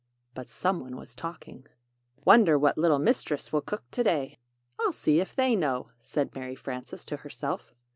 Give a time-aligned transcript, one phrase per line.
[0.33, 1.67] But some one was talking.
[2.25, 4.39] "Wonder what little Mistress will cook to day."
[4.79, 7.75] "I'll see if they know," said Mary Frances to herself.